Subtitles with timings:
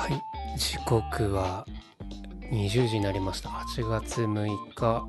[0.00, 0.22] はい。
[0.56, 1.66] 時刻は
[2.50, 3.50] 20時になりました。
[3.50, 5.06] 8月6日、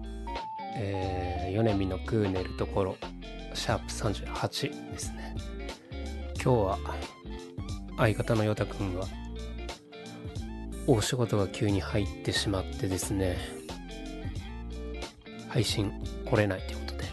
[0.76, 2.98] えー、米見のクーネルところ。
[3.54, 3.86] シャープ
[4.30, 5.34] 38ですね。
[6.36, 6.80] 今日は
[7.96, 9.06] 相方のヨタくんが
[10.88, 13.38] お仕事が急に入ってしまってですね。
[15.48, 15.94] 配信
[16.26, 17.06] 来れないということで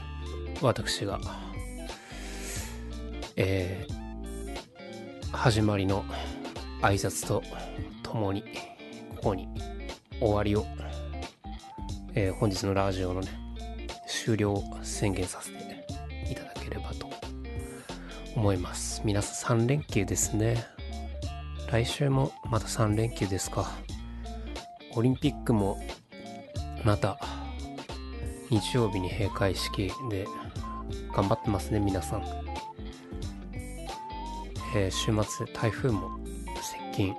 [0.62, 1.20] 私が
[3.36, 6.04] えー、始まりの
[6.82, 7.42] 挨拶と
[8.02, 8.42] ともに
[9.16, 9.48] ここに
[10.20, 10.66] 終わりを、
[12.14, 13.28] えー、本日のラジオのね
[14.06, 15.86] 終了を宣言させて
[16.30, 17.08] いただければと
[18.34, 19.02] 思います。
[19.04, 20.64] 皆さん3連休ですね。
[21.70, 23.70] 来週もまた3連休ですか。
[24.94, 25.78] オリンピックも
[26.84, 27.18] また
[28.50, 30.26] 日曜日に閉会式で
[31.14, 32.24] 頑張ってますね皆さん、
[34.74, 36.18] えー、週末台風も
[36.98, 37.14] 近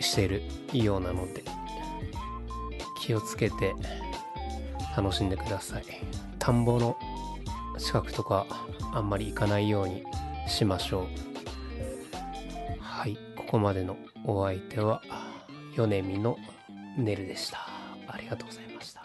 [0.00, 1.44] してるようなので
[3.00, 3.72] 気をつけて
[4.96, 5.84] 楽しんでください。
[6.40, 6.98] 田んぼの
[7.78, 8.46] 近くとか
[8.92, 10.02] あんまり行かないように
[10.48, 11.06] しましょう。
[12.80, 13.16] はい。
[13.36, 13.96] ここまでの
[14.26, 15.02] お相手は
[15.76, 16.36] 米見の
[16.96, 17.58] ねるでした。
[18.08, 19.01] ありがとうございました。